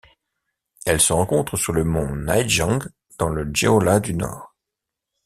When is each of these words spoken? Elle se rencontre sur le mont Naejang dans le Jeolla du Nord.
Elle 0.87 0.99
se 0.99 1.13
rencontre 1.13 1.57
sur 1.57 1.73
le 1.73 1.83
mont 1.83 2.15
Naejang 2.15 2.87
dans 3.19 3.29
le 3.29 3.47
Jeolla 3.53 3.99
du 3.99 4.15
Nord. 4.15 4.55